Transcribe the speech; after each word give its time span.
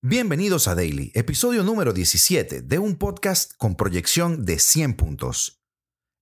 Bienvenidos 0.00 0.68
a 0.68 0.76
Daily, 0.76 1.10
episodio 1.16 1.64
número 1.64 1.92
17 1.92 2.62
de 2.62 2.78
un 2.78 2.94
podcast 2.98 3.50
con 3.56 3.74
proyección 3.74 4.44
de 4.44 4.60
100 4.60 4.94
puntos. 4.94 5.60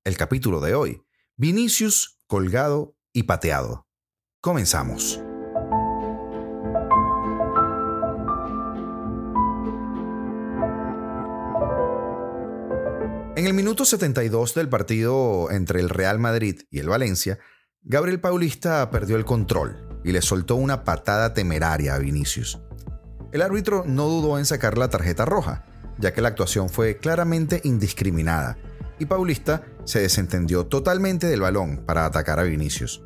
El 0.02 0.17
capítulo 0.17 0.62
de 0.62 0.75
hoy, 0.75 1.02
Vinicius, 1.37 2.18
colgado 2.26 2.97
y 3.12 3.25
pateado. 3.25 3.86
Comenzamos. 4.41 5.20
En 13.37 13.47
el 13.47 13.53
minuto 13.53 13.85
72 13.85 14.55
del 14.55 14.71
partido 14.71 15.51
entre 15.51 15.81
el 15.81 15.91
Real 15.91 16.19
Madrid 16.19 16.63
y 16.71 16.79
el 16.79 16.89
Valencia, 16.89 17.39
Gabriel 17.83 18.23
Paulista 18.23 18.91
perdió 18.91 19.17
el 19.17 19.27
control 19.27 20.01
y 20.03 20.13
le 20.13 20.23
soltó 20.23 20.57
una 20.57 20.83
patada 20.83 21.35
temeraria 21.35 21.95
a 21.95 21.99
Vinicius. 21.99 22.59
El 23.37 23.43
árbitro 23.43 23.84
no 23.87 24.09
dudó 24.09 24.39
en 24.39 24.46
sacar 24.46 24.79
la 24.79 24.89
tarjeta 24.89 25.27
roja, 25.27 25.62
ya 25.98 26.15
que 26.15 26.23
la 26.23 26.29
actuación 26.29 26.70
fue 26.70 26.97
claramente 26.97 27.61
indiscriminada, 27.65 28.56
y 28.98 29.05
Paulista 29.05 29.62
se 29.84 30.01
desentendió 30.01 30.65
totalmente 30.65 31.27
del 31.27 31.42
balón 31.42 31.83
para 31.84 32.06
atacar 32.06 32.41
a 32.41 32.45
Vinicius. 32.45 33.05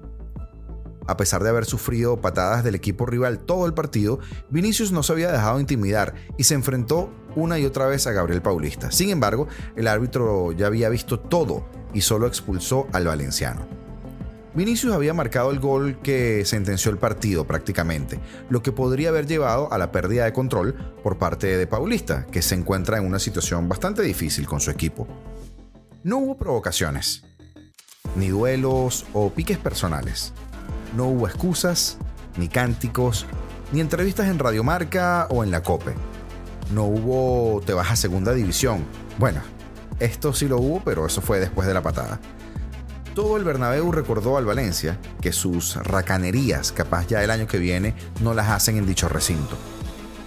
A 1.09 1.17
pesar 1.17 1.43
de 1.43 1.49
haber 1.49 1.65
sufrido 1.65 2.21
patadas 2.21 2.63
del 2.63 2.77
equipo 2.77 3.07
rival 3.07 3.41
todo 3.41 3.67
el 3.67 3.75
partido, 3.75 4.21
Vinicius 4.51 4.93
no 4.93 5.03
se 5.03 5.15
había 5.15 5.33
dejado 5.33 5.59
intimidar 5.59 6.15
y 6.39 6.45
se 6.45 6.55
enfrentó 6.55 7.13
una 7.35 7.59
y 7.59 7.67
otra 7.67 7.87
vez 7.87 8.07
a 8.07 8.13
Gabriel 8.13 8.41
Paulista. 8.41 8.93
Sin 8.93 9.11
embargo, 9.11 9.49
el 9.75 9.89
árbitro 9.89 10.53
ya 10.53 10.69
había 10.69 10.91
visto 10.91 11.19
todo 11.19 11.67
y 11.93 12.03
solo 12.03 12.29
expulsó 12.29 12.87
al 12.93 13.09
valenciano. 13.09 13.80
Vinicius 14.53 14.93
había 14.93 15.15
marcado 15.15 15.53
el 15.53 15.61
gol 15.61 16.01
que 16.03 16.45
sentenció 16.45 16.91
el 16.91 16.99
partido 16.99 17.47
prácticamente, 17.47 18.19
lo 18.49 18.63
que 18.63 18.73
podría 18.73 19.11
haber 19.11 19.27
llevado 19.27 19.73
a 19.73 19.79
la 19.79 19.93
pérdida 19.93 20.25
de 20.25 20.33
control 20.33 20.75
por 21.05 21.19
parte 21.19 21.57
de 21.57 21.67
Paulista, 21.69 22.27
que 22.27 22.43
se 22.43 22.57
encuentra 22.57 22.99
en 22.99 23.07
una 23.07 23.21
situación 23.21 23.69
bastante 23.69 24.03
difícil 24.03 24.49
con 24.49 24.61
su 24.61 24.73
equipo. 24.73 25.07
No 26.03 26.19
hubo 26.19 26.37
provocaciones, 26.37 27.23
ni 28.17 28.29
duelos 28.29 29.07
o 29.13 29.31
piques 29.31 29.59
personales. 29.59 30.33
No 30.97 31.07
hubo 31.07 31.29
excusas, 31.29 31.99
ni 32.37 32.49
cánticos, 32.49 33.27
ni 33.73 33.81
entrevistas 33.81 34.27
en 34.29 34.41
Radiomarca 34.41 35.29
o 35.31 35.45
en 35.45 35.53
la 35.53 35.63
COPE. 35.63 35.95
No 36.75 36.87
hubo 36.87 37.63
te 37.65 37.73
vas 37.73 37.93
a 37.93 37.97
segunda 37.97 38.33
división. 38.33 38.85
Bueno, 39.17 39.43
esto 40.01 40.33
sí 40.33 40.49
lo 40.49 40.59
hubo, 40.59 40.83
pero 40.85 41.07
eso 41.07 41.21
fue 41.21 41.39
después 41.39 41.69
de 41.69 41.75
la 41.75 41.83
patada. 41.83 42.19
Todo 43.15 43.37
el 43.37 43.45
Bernabéu 43.45 43.91
recordó 43.91 44.37
al 44.37 44.45
Valencia 44.45 44.99
que 45.21 45.33
sus 45.33 45.75
racanerías, 45.77 46.71
capaz 46.71 47.09
ya 47.09 47.25
el 47.25 47.31
año 47.31 47.49
que 47.49 47.59
viene, 47.59 47.95
no 48.23 48.35
las 48.35 48.49
hacen 48.51 48.77
en 48.77 48.87
dicho 48.87 49.09
recinto. 49.09 49.57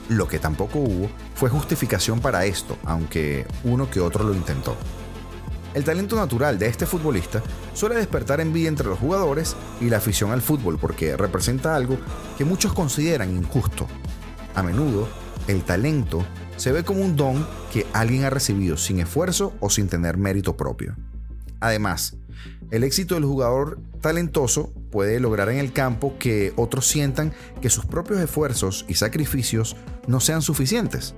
Lo 0.10 0.28
que 0.28 0.38
tampoco 0.38 0.80
hubo 0.80 1.10
fue 1.34 1.50
justificación 1.50 2.20
para 2.20 2.44
esto, 2.44 2.78
aunque 2.84 3.48
uno 3.64 3.90
que 3.90 4.02
otro 4.02 4.26
lo 4.26 4.34
intentó. 4.34 4.76
El 5.74 5.86
talento 5.86 6.18
natural 6.18 6.60
de 6.60 6.68
este 6.68 6.86
futbolista 6.86 7.42
suele 7.74 7.96
despertar 7.96 8.42
envidia 8.42 8.68
entre 8.68 8.88
los 8.88 9.00
jugadores 9.00 9.56
y 9.80 9.90
la 9.90 9.98
afición 9.98 10.32
al 10.32 10.42
fútbol 10.42 10.78
porque 10.78 11.16
representa 11.16 11.76
algo 11.76 11.98
que 12.38 12.44
muchos 12.44 12.74
consideran 12.74 13.34
injusto. 13.34 13.88
A 14.56 14.62
menudo, 14.62 15.08
el 15.48 15.64
talento 15.64 16.24
se 16.58 16.74
ve 16.74 16.84
como 16.84 17.02
un 17.02 17.16
don 17.16 17.48
que 17.72 17.88
alguien 17.94 18.26
ha 18.26 18.30
recibido 18.30 18.76
sin 18.76 19.00
esfuerzo 19.00 19.54
o 19.62 19.70
sin 19.70 19.88
tener 19.88 20.18
mérito 20.18 20.58
propio. 20.58 20.96
Además, 21.60 22.18
el 22.74 22.84
éxito 22.84 23.14
del 23.14 23.24
jugador 23.24 23.78
talentoso 24.02 24.74
puede 24.90 25.20
lograr 25.20 25.48
en 25.50 25.60
el 25.60 25.74
campo 25.74 26.16
que 26.18 26.54
otros 26.56 26.88
sientan 26.88 27.32
que 27.62 27.70
sus 27.70 27.86
propios 27.86 28.20
esfuerzos 28.20 28.84
y 28.88 28.96
sacrificios 28.96 29.76
no 30.08 30.20
sean 30.20 30.42
suficientes. 30.42 31.14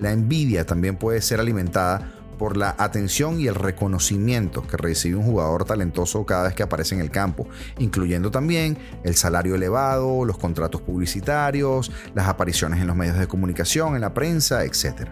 La 0.00 0.10
envidia 0.10 0.66
también 0.66 0.96
puede 0.96 1.22
ser 1.22 1.38
alimentada 1.38 2.12
por 2.40 2.56
la 2.56 2.74
atención 2.76 3.40
y 3.40 3.46
el 3.46 3.54
reconocimiento 3.54 4.66
que 4.66 4.76
recibe 4.76 5.14
un 5.14 5.26
jugador 5.26 5.64
talentoso 5.64 6.26
cada 6.26 6.48
vez 6.48 6.54
que 6.54 6.64
aparece 6.64 6.96
en 6.96 7.02
el 7.02 7.12
campo, 7.12 7.46
incluyendo 7.78 8.32
también 8.32 8.76
el 9.04 9.14
salario 9.14 9.54
elevado, 9.54 10.24
los 10.24 10.38
contratos 10.38 10.80
publicitarios, 10.80 11.92
las 12.16 12.26
apariciones 12.26 12.80
en 12.80 12.88
los 12.88 12.96
medios 12.96 13.16
de 13.16 13.28
comunicación, 13.28 13.94
en 13.94 14.00
la 14.00 14.12
prensa, 14.12 14.64
etc. 14.64 15.06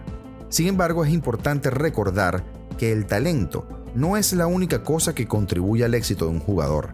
Sin 0.49 0.67
embargo, 0.67 1.05
es 1.05 1.13
importante 1.13 1.69
recordar 1.69 2.43
que 2.77 2.91
el 2.91 3.05
talento 3.05 3.78
no 3.95 4.17
es 4.17 4.33
la 4.33 4.47
única 4.47 4.83
cosa 4.83 5.13
que 5.13 5.27
contribuye 5.27 5.83
al 5.83 5.93
éxito 5.93 6.25
de 6.25 6.31
un 6.31 6.39
jugador 6.39 6.93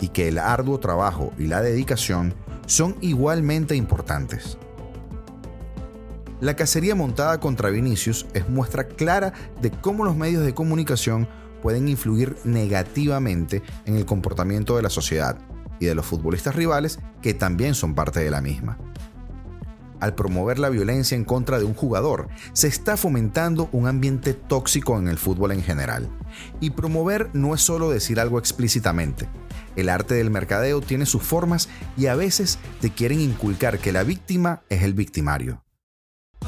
y 0.00 0.08
que 0.08 0.28
el 0.28 0.38
arduo 0.38 0.78
trabajo 0.80 1.32
y 1.38 1.46
la 1.46 1.60
dedicación 1.60 2.34
son 2.66 2.96
igualmente 3.00 3.76
importantes. 3.76 4.56
La 6.40 6.56
cacería 6.56 6.94
montada 6.94 7.38
contra 7.38 7.68
Vinicius 7.68 8.26
es 8.32 8.48
muestra 8.48 8.88
clara 8.88 9.34
de 9.60 9.70
cómo 9.70 10.04
los 10.04 10.16
medios 10.16 10.44
de 10.44 10.54
comunicación 10.54 11.28
pueden 11.60 11.88
influir 11.88 12.36
negativamente 12.44 13.62
en 13.84 13.96
el 13.96 14.06
comportamiento 14.06 14.76
de 14.76 14.82
la 14.82 14.88
sociedad 14.88 15.36
y 15.78 15.86
de 15.86 15.94
los 15.94 16.06
futbolistas 16.06 16.54
rivales 16.54 16.98
que 17.20 17.34
también 17.34 17.74
son 17.74 17.94
parte 17.94 18.20
de 18.20 18.30
la 18.30 18.40
misma 18.40 18.78
al 20.00 20.14
promover 20.14 20.58
la 20.58 20.68
violencia 20.68 21.16
en 21.16 21.24
contra 21.24 21.58
de 21.58 21.64
un 21.64 21.74
jugador, 21.74 22.28
se 22.52 22.68
está 22.68 22.96
fomentando 22.96 23.68
un 23.72 23.86
ambiente 23.86 24.34
tóxico 24.34 24.98
en 24.98 25.08
el 25.08 25.18
fútbol 25.18 25.52
en 25.52 25.62
general. 25.62 26.08
Y 26.60 26.70
promover 26.70 27.30
no 27.32 27.54
es 27.54 27.60
solo 27.60 27.90
decir 27.90 28.20
algo 28.20 28.38
explícitamente. 28.38 29.28
El 29.76 29.88
arte 29.88 30.14
del 30.14 30.30
mercadeo 30.30 30.80
tiene 30.80 31.06
sus 31.06 31.22
formas 31.22 31.68
y 31.96 32.06
a 32.06 32.14
veces 32.14 32.58
te 32.80 32.90
quieren 32.90 33.20
inculcar 33.20 33.78
que 33.78 33.92
la 33.92 34.02
víctima 34.02 34.62
es 34.68 34.82
el 34.82 34.94
victimario. 34.94 35.62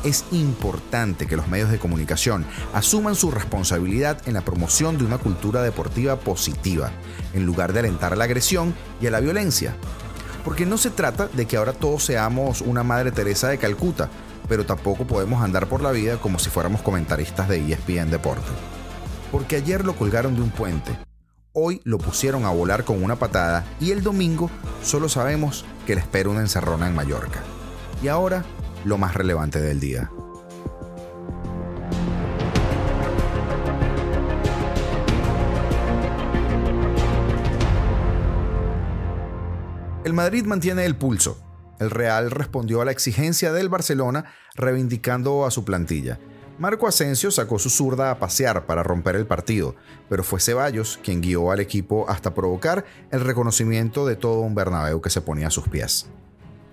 Es 0.04 0.24
importante 0.32 1.26
que 1.26 1.36
los 1.36 1.46
medios 1.46 1.70
de 1.70 1.78
comunicación 1.78 2.44
asuman 2.72 3.14
su 3.14 3.30
responsabilidad 3.30 4.20
en 4.26 4.34
la 4.34 4.40
promoción 4.40 4.98
de 4.98 5.04
una 5.04 5.18
cultura 5.18 5.62
deportiva 5.62 6.18
positiva, 6.18 6.90
en 7.34 7.46
lugar 7.46 7.72
de 7.72 7.80
alentar 7.80 8.12
a 8.12 8.16
la 8.16 8.24
agresión 8.24 8.74
y 9.00 9.06
a 9.06 9.12
la 9.12 9.20
violencia. 9.20 9.76
Porque 10.44 10.66
no 10.66 10.76
se 10.76 10.90
trata 10.90 11.28
de 11.28 11.46
que 11.46 11.56
ahora 11.56 11.72
todos 11.72 12.04
seamos 12.04 12.60
una 12.60 12.82
Madre 12.82 13.12
Teresa 13.12 13.48
de 13.48 13.58
Calcuta, 13.58 14.10
pero 14.48 14.66
tampoco 14.66 15.06
podemos 15.06 15.42
andar 15.42 15.68
por 15.68 15.82
la 15.82 15.92
vida 15.92 16.18
como 16.18 16.38
si 16.38 16.50
fuéramos 16.50 16.82
comentaristas 16.82 17.48
de 17.48 17.72
ESPN 17.72 18.10
Deporte. 18.10 18.50
Porque 19.30 19.56
ayer 19.56 19.84
lo 19.84 19.94
colgaron 19.94 20.34
de 20.34 20.42
un 20.42 20.50
puente, 20.50 20.98
hoy 21.52 21.80
lo 21.84 21.98
pusieron 21.98 22.44
a 22.44 22.50
volar 22.50 22.84
con 22.84 23.02
una 23.02 23.16
patada 23.16 23.64
y 23.80 23.92
el 23.92 24.02
domingo 24.02 24.50
solo 24.82 25.08
sabemos 25.08 25.64
que 25.86 25.94
le 25.94 26.00
espera 26.00 26.28
una 26.28 26.40
encerrona 26.40 26.88
en 26.88 26.94
Mallorca. 26.94 27.40
Y 28.02 28.08
ahora, 28.08 28.44
lo 28.84 28.98
más 28.98 29.14
relevante 29.14 29.60
del 29.60 29.78
día. 29.78 30.10
El 40.04 40.14
Madrid 40.14 40.44
mantiene 40.46 40.84
el 40.84 40.96
pulso. 40.96 41.38
El 41.78 41.88
Real 41.90 42.32
respondió 42.32 42.80
a 42.80 42.84
la 42.84 42.90
exigencia 42.90 43.52
del 43.52 43.68
Barcelona 43.68 44.24
reivindicando 44.56 45.46
a 45.46 45.52
su 45.52 45.64
plantilla. 45.64 46.18
Marco 46.58 46.88
Asensio 46.88 47.30
sacó 47.30 47.60
su 47.60 47.70
zurda 47.70 48.10
a 48.10 48.18
pasear 48.18 48.66
para 48.66 48.82
romper 48.82 49.14
el 49.14 49.26
partido, 49.26 49.76
pero 50.08 50.24
fue 50.24 50.40
Ceballos 50.40 50.98
quien 51.04 51.20
guió 51.20 51.52
al 51.52 51.60
equipo 51.60 52.08
hasta 52.08 52.34
provocar 52.34 52.84
el 53.12 53.20
reconocimiento 53.20 54.04
de 54.04 54.16
todo 54.16 54.40
un 54.40 54.56
Bernabéu 54.56 55.00
que 55.00 55.08
se 55.08 55.20
ponía 55.20 55.46
a 55.46 55.52
sus 55.52 55.68
pies. 55.68 56.08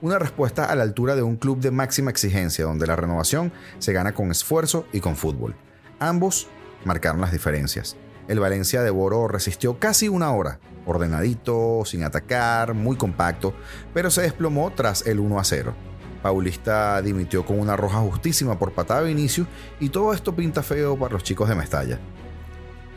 Una 0.02 0.18
respuesta 0.18 0.66
a 0.66 0.76
la 0.76 0.82
altura 0.82 1.16
de 1.16 1.22
un 1.22 1.36
club 1.36 1.60
de 1.60 1.70
máxima 1.70 2.10
exigencia 2.10 2.66
donde 2.66 2.88
la 2.88 2.96
renovación 2.96 3.54
se 3.78 3.94
gana 3.94 4.14
con 4.16 4.32
esfuerzo 4.32 4.88
y 4.92 5.02
con 5.02 5.16
fútbol. 5.16 5.56
Ambos 6.00 6.48
marcaron 6.84 7.22
las 7.22 7.32
diferencias. 7.32 7.96
El 8.28 8.40
Valencia 8.40 8.82
de 8.82 8.90
Boro 8.90 9.28
resistió 9.28 9.78
casi 9.80 10.08
una 10.08 10.32
hora, 10.32 10.60
ordenadito, 10.90 11.84
sin 11.86 12.04
atacar, 12.04 12.74
muy 12.74 12.98
compacto, 12.98 13.54
pero 13.94 14.12
se 14.12 14.22
desplomó 14.22 14.72
tras 14.72 15.06
el 15.06 15.20
1 15.20 15.40
a 15.40 15.44
0. 15.44 15.74
Paulista 16.22 17.02
dimitió 17.02 17.46
con 17.46 17.60
una 17.60 17.76
roja 17.76 18.00
justísima 18.00 18.60
por 18.60 18.74
patada 18.74 19.04
de 19.04 19.12
inicio 19.12 19.48
y 19.80 19.90
todo 19.90 20.14
esto 20.14 20.36
pinta 20.36 20.64
feo 20.64 20.98
para 20.98 21.14
los 21.14 21.24
chicos 21.24 21.48
de 21.48 21.56
Mestalla. 21.56 22.00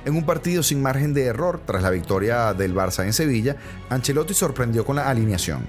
En 0.05 0.17
un 0.17 0.27
partido 0.27 0.65
sin 0.65 0.83
margen 0.83 1.15
de 1.15 1.27
error 1.27 1.61
tras 1.65 1.83
la 1.83 1.91
victoria 1.91 2.53
del 2.55 2.75
Barça 2.75 3.05
en 3.05 3.13
Sevilla, 3.13 3.57
Ancelotti 3.89 4.35
sorprendió 4.35 4.85
con 4.85 4.97
la 4.97 5.09
alineación. 5.09 5.61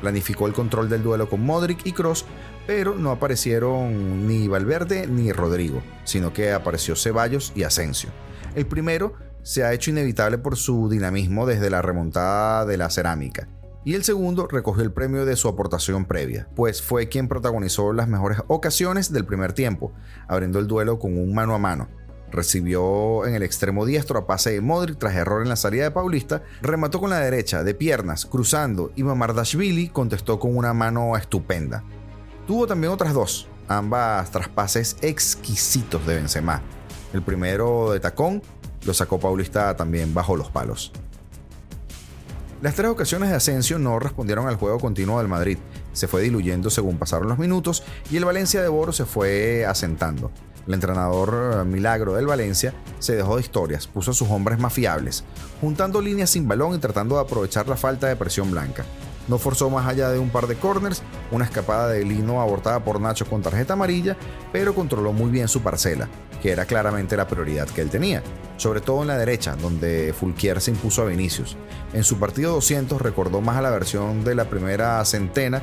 Planificó 0.00 0.48
el 0.48 0.52
control 0.52 0.88
del 0.88 1.04
duelo 1.04 1.28
con 1.28 1.42
Modric 1.42 1.86
y 1.86 1.92
Cross, 1.92 2.24
pero 2.66 2.96
no 2.96 3.12
aparecieron 3.12 4.26
ni 4.26 4.48
Valverde 4.48 5.06
ni 5.06 5.30
Rodrigo, 5.30 5.82
sino 6.04 6.32
que 6.32 6.52
apareció 6.52 6.96
Ceballos 6.96 7.52
y 7.54 7.62
Asensio. 7.62 8.10
El 8.56 8.66
primero 8.66 9.14
se 9.46 9.62
ha 9.62 9.72
hecho 9.72 9.92
inevitable 9.92 10.38
por 10.38 10.56
su 10.56 10.88
dinamismo 10.88 11.46
desde 11.46 11.70
la 11.70 11.80
remontada 11.80 12.66
de 12.66 12.76
la 12.76 12.90
cerámica. 12.90 13.46
Y 13.84 13.94
el 13.94 14.02
segundo 14.02 14.48
recogió 14.48 14.82
el 14.82 14.92
premio 14.92 15.24
de 15.24 15.36
su 15.36 15.46
aportación 15.46 16.04
previa, 16.04 16.48
pues 16.56 16.82
fue 16.82 17.08
quien 17.08 17.28
protagonizó 17.28 17.92
las 17.92 18.08
mejores 18.08 18.40
ocasiones 18.48 19.12
del 19.12 19.24
primer 19.24 19.52
tiempo, 19.52 19.92
abriendo 20.26 20.58
el 20.58 20.66
duelo 20.66 20.98
con 20.98 21.16
un 21.16 21.32
mano 21.32 21.54
a 21.54 21.58
mano. 21.58 21.88
Recibió 22.32 23.24
en 23.24 23.36
el 23.36 23.44
extremo 23.44 23.86
diestro 23.86 24.18
a 24.18 24.26
pase 24.26 24.50
de 24.50 24.60
Modric 24.60 24.98
tras 24.98 25.14
error 25.14 25.42
en 25.42 25.48
la 25.48 25.54
salida 25.54 25.84
de 25.84 25.90
Paulista, 25.92 26.42
remató 26.60 26.98
con 26.98 27.10
la 27.10 27.20
derecha 27.20 27.62
de 27.62 27.72
piernas, 27.72 28.26
cruzando 28.26 28.90
y 28.96 29.04
Mamardashvili 29.04 29.90
contestó 29.90 30.40
con 30.40 30.56
una 30.56 30.74
mano 30.74 31.16
estupenda. 31.16 31.84
Tuvo 32.48 32.66
también 32.66 32.92
otras 32.92 33.14
dos, 33.14 33.46
ambas 33.68 34.28
traspases 34.32 34.96
exquisitos 35.02 36.04
de 36.04 36.16
Benzema. 36.16 36.62
El 37.12 37.22
primero 37.22 37.92
de 37.92 38.00
tacón 38.00 38.42
lo 38.84 38.94
sacó 38.94 39.18
Paulista 39.18 39.76
también 39.76 40.14
bajo 40.14 40.36
los 40.36 40.50
palos. 40.50 40.92
Las 42.62 42.74
tres 42.74 42.88
ocasiones 42.88 43.28
de 43.28 43.36
Asensio 43.36 43.78
no 43.78 43.98
respondieron 43.98 44.48
al 44.48 44.56
juego 44.56 44.78
continuo 44.78 45.18
del 45.18 45.28
Madrid, 45.28 45.58
se 45.92 46.08
fue 46.08 46.22
diluyendo 46.22 46.70
según 46.70 46.98
pasaron 46.98 47.28
los 47.28 47.38
minutos 47.38 47.82
y 48.10 48.16
el 48.16 48.24
Valencia 48.24 48.62
de 48.62 48.68
Boro 48.68 48.92
se 48.92 49.04
fue 49.04 49.64
asentando. 49.66 50.30
El 50.66 50.74
entrenador 50.74 51.60
eh, 51.60 51.64
Milagro 51.64 52.14
del 52.14 52.26
Valencia 52.26 52.74
se 52.98 53.14
dejó 53.14 53.36
de 53.36 53.42
historias, 53.42 53.86
puso 53.86 54.10
a 54.10 54.14
sus 54.14 54.28
hombres 54.30 54.58
más 54.58 54.72
fiables, 54.72 55.24
juntando 55.60 56.00
líneas 56.00 56.30
sin 56.30 56.48
balón 56.48 56.74
y 56.74 56.78
tratando 56.78 57.14
de 57.14 57.22
aprovechar 57.22 57.68
la 57.68 57.76
falta 57.76 58.08
de 58.08 58.16
presión 58.16 58.50
blanca. 58.50 58.84
No 59.28 59.38
forzó 59.38 59.70
más 59.70 59.86
allá 59.86 60.10
de 60.10 60.18
un 60.18 60.30
par 60.30 60.46
de 60.46 60.56
corners, 60.56 61.02
una 61.30 61.44
escapada 61.44 61.88
de 61.88 62.04
Lino 62.04 62.40
abortada 62.40 62.84
por 62.84 63.00
Nacho 63.00 63.26
con 63.26 63.42
tarjeta 63.42 63.72
amarilla, 63.72 64.16
pero 64.52 64.74
controló 64.74 65.12
muy 65.12 65.30
bien 65.30 65.48
su 65.48 65.62
parcela, 65.62 66.08
que 66.40 66.52
era 66.52 66.64
claramente 66.64 67.16
la 67.16 67.26
prioridad 67.26 67.68
que 67.68 67.80
él 67.80 67.90
tenía, 67.90 68.22
sobre 68.56 68.80
todo 68.80 69.02
en 69.02 69.08
la 69.08 69.18
derecha, 69.18 69.56
donde 69.56 70.14
Fulquier 70.18 70.60
se 70.60 70.70
impuso 70.70 71.02
a 71.02 71.06
Vinicius. 71.06 71.56
En 71.92 72.04
su 72.04 72.18
partido 72.18 72.52
200 72.52 73.00
recordó 73.00 73.40
más 73.40 73.56
a 73.56 73.62
la 73.62 73.70
versión 73.70 74.24
de 74.24 74.34
la 74.34 74.48
primera 74.48 75.04
centena, 75.04 75.62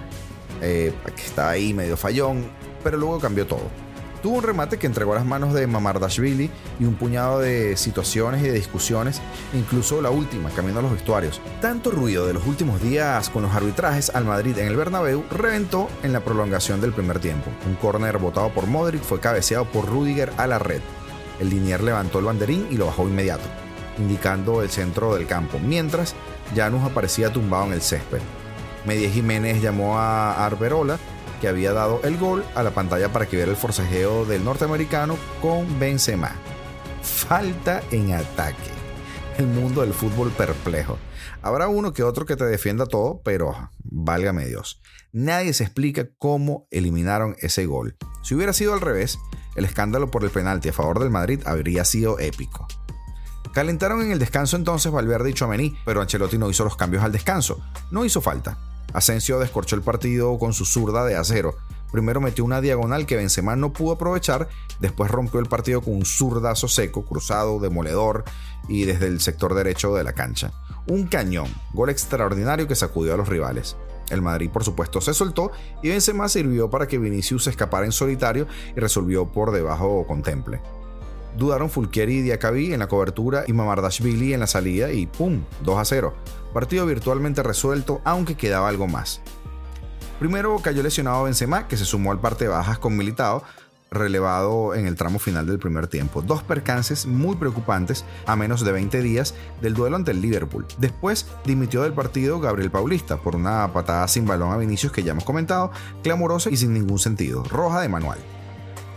eh, 0.61 0.93
que 1.15 1.21
estaba 1.21 1.51
ahí 1.51 1.73
medio 1.73 1.97
fallón, 1.97 2.51
pero 2.83 2.97
luego 2.97 3.19
cambió 3.19 3.47
todo. 3.47 3.82
Tuvo 4.23 4.37
un 4.37 4.43
remate 4.43 4.79
que 4.79 4.87
entregó 4.87 5.11
a 5.11 5.15
las 5.15 5.25
manos 5.25 5.53
de 5.53 5.67
Mamardashvili 5.67 6.49
y 6.79 6.85
un 6.85 6.95
puñado 6.95 7.41
de 7.41 7.75
situaciones 7.75 8.41
y 8.41 8.45
de 8.45 8.53
discusiones, 8.53 9.21
incluso 9.53 10.01
la 10.01 10.11
última, 10.11 10.49
camino 10.51 10.79
a 10.79 10.81
los 10.81 10.93
vestuarios. 10.93 11.41
Tanto 11.59 11.91
ruido 11.91 12.25
de 12.25 12.33
los 12.33 12.47
últimos 12.47 12.81
días 12.81 13.29
con 13.29 13.43
los 13.43 13.53
arbitrajes 13.53 14.15
al 14.15 14.23
Madrid 14.23 14.57
en 14.57 14.67
el 14.67 14.77
Bernabéu 14.77 15.25
reventó 15.29 15.89
en 16.03 16.13
la 16.13 16.21
prolongación 16.21 16.79
del 16.79 16.93
primer 16.93 17.19
tiempo. 17.19 17.51
Un 17.67 17.75
córner 17.75 18.17
botado 18.17 18.49
por 18.53 18.65
Modric 18.65 19.03
fue 19.03 19.19
cabeceado 19.19 19.65
por 19.65 19.89
Rudiger 19.89 20.31
a 20.37 20.47
la 20.47 20.57
red. 20.57 20.79
El 21.41 21.49
linier 21.49 21.83
levantó 21.83 22.19
el 22.19 22.25
banderín 22.25 22.67
y 22.71 22.77
lo 22.77 22.85
bajó 22.85 23.03
inmediato, 23.09 23.43
indicando 23.97 24.61
el 24.61 24.69
centro 24.69 25.15
del 25.15 25.27
campo, 25.27 25.59
mientras 25.59 26.15
Janus 26.55 26.85
aparecía 26.85 27.33
tumbado 27.33 27.65
en 27.65 27.73
el 27.73 27.81
césped. 27.81 28.21
Media 28.85 29.09
Jiménez 29.09 29.61
llamó 29.61 29.97
a 29.97 30.45
Arberola 30.45 30.99
que 31.43 31.47
había 31.47 31.73
dado 31.73 31.99
el 32.03 32.17
gol 32.17 32.43
a 32.55 32.63
la 32.63 32.71
pantalla 32.71 33.11
para 33.11 33.25
que 33.25 33.35
viera 33.35 33.51
el 33.51 33.57
forcejeo 33.57 34.23
del 34.25 34.45
norteamericano 34.45 35.17
con 35.41 35.79
Benzema. 35.79 36.31
Falta 37.01 37.83
en 37.91 38.13
ataque. 38.13 38.71
El 39.37 39.47
mundo 39.47 39.81
del 39.81 39.93
fútbol 39.93 40.31
perplejo. 40.31 40.97
Habrá 41.41 41.67
uno 41.67 41.91
que 41.91 42.03
otro 42.03 42.25
que 42.25 42.37
te 42.37 42.45
defienda 42.45 42.85
todo, 42.85 43.21
pero 43.25 43.71
válgame 43.83 44.45
Dios. 44.45 44.81
Nadie 45.11 45.53
se 45.53 45.65
explica 45.65 46.07
cómo 46.17 46.67
eliminaron 46.71 47.35
ese 47.39 47.65
gol. 47.65 47.97
Si 48.21 48.35
hubiera 48.35 48.53
sido 48.53 48.73
al 48.73 48.79
revés, 48.81 49.19
el 49.55 49.65
escándalo 49.65 50.09
por 50.09 50.23
el 50.23 50.29
penalti 50.29 50.69
a 50.69 50.73
favor 50.73 50.99
del 50.99 51.09
Madrid 51.09 51.41
habría 51.45 51.83
sido 51.83 52.19
épico. 52.19 52.67
Calentaron 53.53 54.01
en 54.01 54.11
el 54.11 54.19
descanso 54.19 54.55
entonces 54.55 54.91
Valverde 54.91 55.29
y 55.29 55.33
Chouameni, 55.33 55.77
pero 55.85 56.01
Ancelotti 56.01 56.37
no 56.37 56.49
hizo 56.49 56.63
los 56.63 56.75
cambios 56.77 57.03
al 57.03 57.11
descanso. 57.11 57.59
No 57.91 58.05
hizo 58.05 58.21
falta. 58.21 58.57
Asensio 58.93 59.39
descorchó 59.39 59.75
el 59.75 59.81
partido 59.81 60.37
con 60.37 60.53
su 60.53 60.65
zurda 60.65 61.03
de 61.05 61.15
acero. 61.15 61.55
Primero 61.91 62.21
metió 62.21 62.43
una 62.45 62.61
diagonal 62.61 63.05
que 63.05 63.15
Benzema 63.15 63.55
no 63.55 63.73
pudo 63.73 63.93
aprovechar, 63.93 64.47
después 64.79 65.11
rompió 65.11 65.39
el 65.39 65.47
partido 65.47 65.81
con 65.81 65.95
un 65.95 66.05
zurdazo 66.05 66.67
seco, 66.67 67.05
cruzado, 67.05 67.59
demoledor 67.59 68.23
y 68.67 68.85
desde 68.85 69.07
el 69.07 69.21
sector 69.21 69.53
derecho 69.53 69.93
de 69.93 70.03
la 70.03 70.13
cancha. 70.13 70.51
Un 70.87 71.07
cañón, 71.07 71.47
gol 71.73 71.89
extraordinario 71.89 72.67
que 72.67 72.75
sacudió 72.75 73.13
a 73.13 73.17
los 73.17 73.29
rivales. 73.29 73.75
El 74.09 74.21
Madrid, 74.21 74.49
por 74.51 74.63
supuesto, 74.63 75.01
se 75.01 75.13
soltó 75.13 75.51
y 75.81 75.89
Benzema 75.89 76.27
sirvió 76.29 76.69
para 76.69 76.87
que 76.87 76.97
Vinicius 76.97 77.47
escapara 77.47 77.85
en 77.85 77.91
solitario 77.91 78.47
y 78.75 78.79
resolvió 78.79 79.31
por 79.31 79.51
debajo 79.51 80.05
contemple. 80.07 80.61
Dudaron 81.37 81.69
Fulquieri 81.69 82.17
y 82.17 82.21
Diacabí 82.21 82.73
en 82.73 82.79
la 82.79 82.87
cobertura 82.87 83.43
y 83.47 83.53
Mamardashvili 83.53 84.33
en 84.33 84.41
la 84.41 84.47
salida 84.47 84.91
y 84.91 85.07
¡pum! 85.07 85.43
2 85.63 85.79
a 85.79 85.85
0. 85.85 86.13
Partido 86.53 86.85
virtualmente 86.85 87.41
resuelto, 87.43 88.01
aunque 88.03 88.35
quedaba 88.35 88.69
algo 88.69 88.87
más. 88.87 89.21
Primero 90.19 90.57
cayó 90.59 90.83
lesionado 90.83 91.23
Benzema, 91.23 91.67
que 91.67 91.77
se 91.77 91.85
sumó 91.85 92.11
al 92.11 92.19
parte 92.19 92.47
bajas 92.47 92.77
con 92.77 92.95
Militao, 92.95 93.43
relevado 93.93 94.75
en 94.75 94.87
el 94.87 94.95
tramo 94.95 95.19
final 95.19 95.45
del 95.45 95.59
primer 95.59 95.87
tiempo. 95.87 96.21
Dos 96.21 96.43
percances 96.43 97.05
muy 97.05 97.35
preocupantes 97.35 98.05
a 98.25 98.35
menos 98.35 98.63
de 98.63 98.71
20 98.71 99.01
días 99.01 99.33
del 99.61 99.73
duelo 99.73 99.95
ante 99.95 100.11
el 100.11 100.21
Liverpool. 100.21 100.65
Después 100.77 101.27
dimitió 101.45 101.83
del 101.83 101.93
partido 101.93 102.39
Gabriel 102.39 102.71
Paulista 102.71 103.17
por 103.17 103.35
una 103.35 103.71
patada 103.73 104.07
sin 104.07 104.25
balón 104.25 104.51
a 104.51 104.57
Vinicius 104.57 104.91
que 104.91 105.03
ya 105.03 105.11
hemos 105.11 105.23
comentado, 105.23 105.71
clamorosa 106.03 106.49
y 106.49 106.57
sin 106.57 106.73
ningún 106.73 106.99
sentido, 106.99 107.43
roja 107.43 107.81
de 107.81 107.89
manual. 107.89 108.19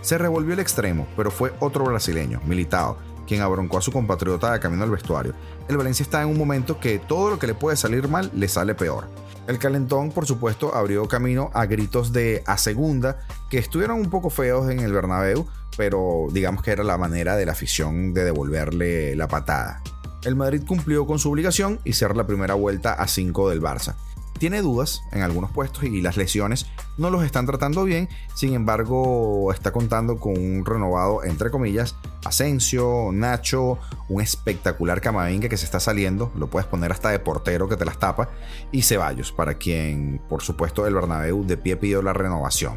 Se 0.06 0.18
revolvió 0.18 0.54
el 0.54 0.60
extremo, 0.60 1.08
pero 1.16 1.32
fue 1.32 1.52
otro 1.58 1.84
brasileño, 1.84 2.40
Militao, 2.46 2.96
quien 3.26 3.40
abroncó 3.40 3.78
a 3.78 3.82
su 3.82 3.90
compatriota 3.90 4.52
de 4.52 4.60
camino 4.60 4.84
al 4.84 4.90
vestuario. 4.92 5.34
El 5.68 5.78
Valencia 5.78 6.04
está 6.04 6.22
en 6.22 6.28
un 6.28 6.38
momento 6.38 6.78
que 6.78 7.00
todo 7.00 7.28
lo 7.28 7.40
que 7.40 7.48
le 7.48 7.54
puede 7.54 7.76
salir 7.76 8.06
mal 8.06 8.30
le 8.32 8.46
sale 8.46 8.76
peor. 8.76 9.08
El 9.48 9.58
calentón, 9.58 10.12
por 10.12 10.24
supuesto, 10.24 10.72
abrió 10.76 11.08
camino 11.08 11.50
a 11.54 11.66
gritos 11.66 12.12
de 12.12 12.44
a 12.46 12.56
segunda 12.56 13.18
que 13.50 13.58
estuvieron 13.58 13.98
un 13.98 14.08
poco 14.08 14.30
feos 14.30 14.70
en 14.70 14.78
el 14.78 14.92
Bernabéu, 14.92 15.48
pero 15.76 16.28
digamos 16.30 16.62
que 16.62 16.70
era 16.70 16.84
la 16.84 16.98
manera 16.98 17.34
de 17.34 17.44
la 17.44 17.50
afición 17.50 18.14
de 18.14 18.22
devolverle 18.22 19.16
la 19.16 19.26
patada. 19.26 19.82
El 20.22 20.36
Madrid 20.36 20.62
cumplió 20.64 21.04
con 21.04 21.18
su 21.18 21.32
obligación 21.32 21.80
y 21.82 21.94
cerró 21.94 22.14
la 22.14 22.28
primera 22.28 22.54
vuelta 22.54 22.92
a 22.92 23.08
5 23.08 23.50
del 23.50 23.60
Barça 23.60 23.96
tiene 24.36 24.62
dudas 24.62 25.02
en 25.12 25.22
algunos 25.22 25.50
puestos 25.50 25.84
y 25.84 26.00
las 26.00 26.16
lesiones 26.16 26.66
no 26.98 27.10
los 27.10 27.24
están 27.24 27.46
tratando 27.46 27.84
bien. 27.84 28.08
Sin 28.34 28.54
embargo, 28.54 29.52
está 29.52 29.72
contando 29.72 30.18
con 30.18 30.38
un 30.38 30.64
renovado, 30.64 31.24
entre 31.24 31.50
comillas, 31.50 31.94
Asensio, 32.24 33.10
Nacho, 33.12 33.78
un 34.08 34.20
espectacular 34.20 35.00
Camavinga 35.00 35.48
que 35.48 35.56
se 35.56 35.64
está 35.64 35.80
saliendo. 35.80 36.32
Lo 36.36 36.48
puedes 36.48 36.66
poner 36.66 36.92
hasta 36.92 37.10
de 37.10 37.18
portero 37.18 37.68
que 37.68 37.76
te 37.76 37.84
las 37.84 37.98
tapa. 37.98 38.30
Y 38.72 38.82
Ceballos, 38.82 39.32
para 39.32 39.54
quien, 39.54 40.20
por 40.28 40.42
supuesto, 40.42 40.86
el 40.86 40.94
Bernabéu 40.94 41.44
de 41.44 41.56
pie 41.56 41.76
pidió 41.76 42.02
la 42.02 42.12
renovación. 42.12 42.74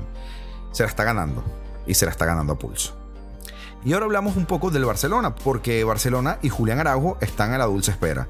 Se 0.71 0.83
la 0.83 0.89
está 0.89 1.03
ganando 1.03 1.44
y 1.85 1.94
se 1.94 2.06
la 2.06 2.11
está 2.11 2.25
ganando 2.25 2.53
a 2.53 2.59
pulso. 2.59 2.95
Y 3.85 3.94
ahora 3.94 4.06
hablamos 4.06 4.35
un 4.35 4.45
poco 4.45 4.71
del 4.71 4.85
Barcelona, 4.85 5.35
porque 5.35 5.83
Barcelona 5.85 6.38
y 6.41 6.50
Julián 6.50 6.79
Araujo 6.79 7.17
están 7.21 7.53
a 7.53 7.57
la 7.57 7.65
dulce 7.65 7.91
espera 7.91 8.27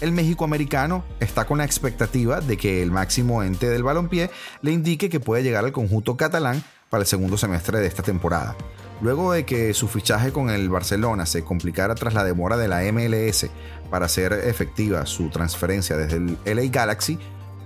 el 0.00 0.12
México-americano 0.12 1.04
está 1.20 1.46
con 1.46 1.58
la 1.58 1.64
expectativa 1.64 2.40
de 2.40 2.56
que 2.56 2.82
el 2.82 2.90
máximo 2.90 3.42
ente 3.42 3.68
del 3.68 3.82
balompié 3.82 4.30
le 4.62 4.72
indique 4.72 5.08
que 5.08 5.20
puede 5.20 5.42
llegar 5.42 5.64
al 5.64 5.72
conjunto 5.72 6.16
catalán 6.16 6.62
para 6.88 7.02
el 7.02 7.06
segundo 7.06 7.36
semestre 7.36 7.78
de 7.78 7.86
esta 7.86 8.02
temporada. 8.02 8.56
Luego 9.00 9.32
de 9.32 9.46
que 9.46 9.72
su 9.72 9.88
fichaje 9.88 10.32
con 10.32 10.50
el 10.50 10.68
Barcelona 10.68 11.24
se 11.24 11.42
complicara 11.42 11.94
tras 11.94 12.14
la 12.14 12.24
demora 12.24 12.56
de 12.56 12.68
la 12.68 12.82
MLS 12.92 13.46
para 13.90 14.06
hacer 14.06 14.32
efectiva 14.32 15.06
su 15.06 15.30
transferencia 15.30 15.96
desde 15.96 16.16
el 16.16 16.38
LA 16.44 16.70
Galaxy, 16.70 17.18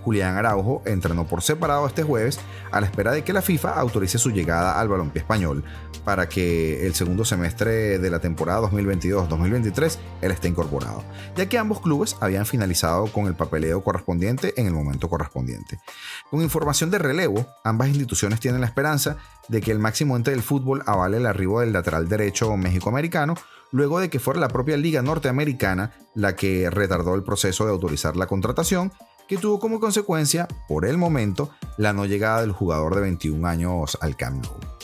Julián 0.05 0.37
Araujo 0.37 0.83
entrenó 0.85 1.27
por 1.27 1.43
separado 1.43 1.87
este 1.87 2.03
jueves 2.03 2.39
a 2.71 2.81
la 2.81 2.87
espera 2.87 3.13
de 3.13 3.25
que 3.25 3.33
la 3.33 3.43
FIFA 3.43 3.71
autorice 3.71 4.19
su 4.19 4.31
llegada 4.31 4.79
al 4.79 4.89
balompié 4.89 5.23
español 5.23 5.65
para 6.05 6.29
que 6.29 6.87
el 6.87 6.95
segundo 6.95 7.25
semestre 7.25 7.99
de 7.99 8.11
la 8.11 8.19
temporada 8.19 8.69
2022-2023 8.69 9.99
él 10.21 10.31
esté 10.31 10.49
incorporado, 10.49 11.03
ya 11.35 11.49
que 11.49 11.59
ambos 11.59 11.81
clubes 11.81 12.17
habían 12.21 12.45
finalizado 12.45 13.07
con 13.07 13.27
el 13.27 13.35
papeleo 13.35 13.83
correspondiente 13.83 14.53
en 14.61 14.67
el 14.67 14.75
momento 14.75 15.09
correspondiente. 15.09 15.81
Con 16.31 16.43
información 16.43 16.91
de 16.91 16.99
relevo, 16.99 17.47
ambas 17.65 17.89
instituciones 17.89 18.41
tienen 18.41 18.61
la 18.61 18.67
esperanza 18.67 19.17
de 19.49 19.63
que 19.63 19.71
el 19.71 19.79
máximo 19.79 20.17
ente 20.17 20.31
del 20.31 20.43
fútbol 20.43 20.83
avale 20.87 21.17
el 21.17 21.27
arribo 21.27 21.61
del 21.61 21.73
lateral 21.73 22.09
derecho 22.09 22.55
mexicoamericano 22.57 23.35
luego 23.71 23.99
de 23.99 24.09
que 24.09 24.21
fuera 24.21 24.41
la 24.41 24.49
propia 24.49 24.77
Liga 24.77 25.03
Norteamericana 25.03 25.93
la 26.15 26.37
que 26.37 26.71
retardó 26.71 27.15
el 27.15 27.25
proceso 27.25 27.65
de 27.65 27.73
autorizar 27.73 28.17
la 28.17 28.27
contratación 28.27 28.93
que 29.29 29.39
tuvo 29.39 29.59
como 29.59 29.81
consecuencia, 29.81 30.49
por 30.69 30.87
el 30.87 30.99
momento, 30.99 31.51
la 31.77 31.93
no 31.93 32.07
llegada 32.07 32.41
del 32.41 32.53
jugador 32.53 32.95
de 32.95 33.03
21 33.03 33.47
años 33.47 33.99
al 34.01 34.17
Camp 34.17 34.45
Nou. 34.45 34.75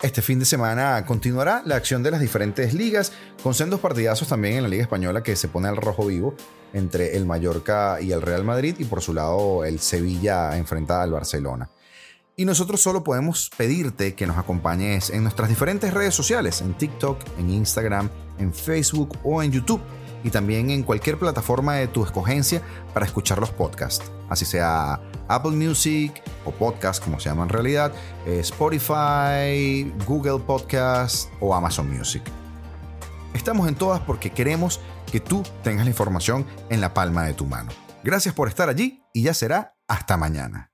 Este 0.00 0.22
fin 0.22 0.38
de 0.38 0.44
semana 0.44 1.04
continuará 1.06 1.62
la 1.64 1.74
acción 1.74 2.04
de 2.04 2.12
las 2.12 2.20
diferentes 2.20 2.72
ligas, 2.72 3.12
con 3.42 3.54
sendos 3.54 3.80
partidazos 3.80 4.28
también 4.28 4.56
en 4.56 4.62
la 4.62 4.68
Liga 4.68 4.82
Española 4.82 5.24
que 5.24 5.34
se 5.34 5.48
pone 5.48 5.66
al 5.66 5.76
rojo 5.76 6.06
vivo 6.06 6.34
entre 6.72 7.16
el 7.16 7.26
Mallorca 7.26 8.00
y 8.00 8.12
el 8.12 8.22
Real 8.22 8.44
Madrid 8.44 8.76
y 8.78 8.84
por 8.84 9.02
su 9.02 9.12
lado 9.12 9.64
el 9.64 9.80
Sevilla 9.80 10.56
enfrentada 10.56 11.02
al 11.02 11.10
Barcelona. 11.10 11.70
Y 12.36 12.44
nosotros 12.44 12.80
solo 12.80 13.02
podemos 13.02 13.50
pedirte 13.56 14.14
que 14.14 14.28
nos 14.28 14.38
acompañes 14.38 15.10
en 15.10 15.24
nuestras 15.24 15.48
diferentes 15.48 15.92
redes 15.92 16.14
sociales, 16.14 16.60
en 16.60 16.74
TikTok, 16.74 17.18
en 17.36 17.50
Instagram, 17.50 18.08
en 18.38 18.54
Facebook 18.54 19.18
o 19.24 19.42
en 19.42 19.50
YouTube 19.50 19.80
y 20.24 20.30
también 20.30 20.70
en 20.70 20.82
cualquier 20.82 21.18
plataforma 21.18 21.74
de 21.74 21.88
tu 21.88 22.04
escogencia 22.04 22.62
para 22.94 23.06
escuchar 23.06 23.38
los 23.38 23.50
podcasts, 23.50 24.10
así 24.28 24.44
sea 24.44 25.00
Apple 25.28 25.52
Music 25.52 26.22
o 26.44 26.50
podcast 26.50 27.02
como 27.02 27.20
se 27.20 27.28
llama 27.28 27.44
en 27.44 27.48
realidad, 27.50 27.92
eh, 28.26 28.40
Spotify, 28.40 29.92
Google 30.06 30.40
Podcast 30.44 31.30
o 31.40 31.54
Amazon 31.54 31.90
Music. 31.94 32.22
Estamos 33.34 33.68
en 33.68 33.74
todas 33.74 34.00
porque 34.00 34.30
queremos 34.30 34.80
que 35.10 35.20
tú 35.20 35.42
tengas 35.62 35.84
la 35.84 35.90
información 35.90 36.46
en 36.70 36.80
la 36.80 36.94
palma 36.94 37.24
de 37.24 37.34
tu 37.34 37.46
mano. 37.46 37.70
Gracias 38.02 38.34
por 38.34 38.48
estar 38.48 38.68
allí 38.68 39.02
y 39.12 39.22
ya 39.22 39.34
será 39.34 39.76
hasta 39.86 40.16
mañana. 40.16 40.67